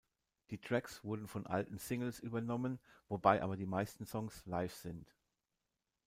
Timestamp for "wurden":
1.03-1.27